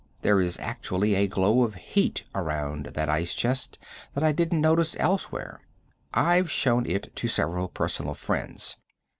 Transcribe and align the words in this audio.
There 0.23 0.41
is 0.41 0.57
actually 0.57 1.13
a 1.13 1.27
glow 1.27 1.61
of 1.61 1.75
heat 1.75 2.23
around 2.33 2.87
that 2.95 3.07
ice 3.07 3.35
chest 3.35 3.77
that 4.15 4.23
I 4.23 4.31
don't 4.31 4.53
notice 4.53 4.95
elsewhere. 4.99 5.61
I've 6.11 6.49
shown 6.49 6.87
it 6.87 7.15
to 7.15 7.27
several 7.27 7.67
personal 7.67 8.15
friends. 8.15 8.77